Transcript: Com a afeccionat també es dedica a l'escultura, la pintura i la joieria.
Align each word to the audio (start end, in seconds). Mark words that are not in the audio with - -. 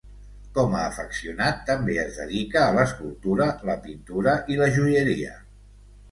Com 0.53 0.71
a 0.75 0.79
afeccionat 0.91 1.59
també 1.67 1.97
es 2.03 2.15
dedica 2.21 2.63
a 2.67 2.71
l'escultura, 2.77 3.47
la 3.71 3.75
pintura 3.83 4.33
i 4.55 4.57
la 4.63 4.71
joieria. 4.79 5.35